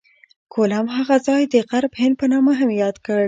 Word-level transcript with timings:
کولمب 0.53 0.87
هغه 0.97 1.15
ځای 1.27 1.41
د 1.53 1.55
غرب 1.69 1.93
هند 2.01 2.15
په 2.19 2.25
نامه 2.31 2.53
یاد 2.83 2.95
کړ. 3.05 3.19